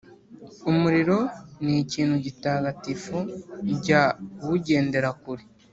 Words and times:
Umurimo 0.71 1.17
ni 1.63 1.73
ikintu 1.83 2.15
gitagatifu 2.25 3.17
jya 3.83 4.03
uwugendera 4.43 5.09
kure. 5.21 5.43